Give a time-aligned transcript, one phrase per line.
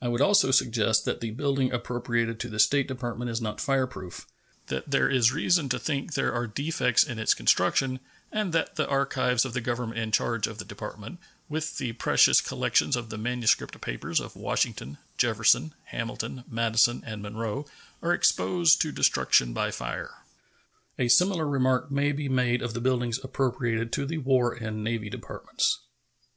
[0.00, 4.24] I would also suggest that the building appropriated to the State Department is not fireproof;
[4.68, 7.98] that there is reason to think there are defects in its construction,
[8.30, 11.18] and that the archives of the Government in charge of the Department,
[11.48, 17.66] with the precious collections of the manuscript papers of Washington, Jefferson, Hamilton, Madison, and Monroe,
[18.02, 20.18] are exposed to destruction by fire.
[20.96, 25.10] A similar remark may be made of the buildings appropriated to the War and Navy
[25.10, 25.80] Departments.